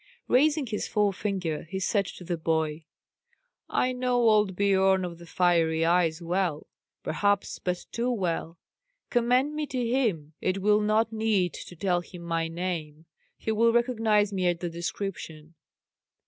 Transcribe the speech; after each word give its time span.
Raising 0.27 0.65
his 0.65 0.87
forefinger, 0.87 1.65
he 1.69 1.77
said 1.79 2.07
to 2.07 2.23
the 2.23 2.35
boy, 2.35 2.85
"I 3.69 3.91
know 3.91 4.15
old 4.27 4.55
Biorn 4.55 5.05
of 5.05 5.19
the 5.19 5.27
Fiery 5.27 5.85
Eyes 5.85 6.23
well; 6.23 6.65
perhaps 7.03 7.59
but 7.59 7.85
too 7.91 8.09
well. 8.09 8.57
Commend 9.11 9.53
me 9.53 9.67
to 9.67 9.85
him. 9.87 10.33
It 10.41 10.57
will 10.63 10.81
not 10.81 11.13
need 11.13 11.53
to 11.53 11.75
tell 11.75 12.01
him 12.01 12.23
my 12.23 12.47
name; 12.47 13.05
he 13.37 13.51
will 13.51 13.71
recognize 13.71 14.33
me 14.33 14.47
at 14.47 14.59
the 14.59 14.71
description." 14.71 15.53